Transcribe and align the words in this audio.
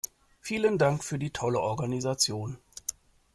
Vielen 0.39 0.79
Dank 0.79 1.03
für 1.03 1.19
die 1.19 1.29
tolle 1.31 1.59
Organisation. 1.59 2.57